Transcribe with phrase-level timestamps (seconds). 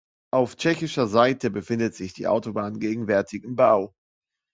[0.33, 3.93] Auf tschechischer Seite befindet sich die Autobahn gegenwärtig im Bau.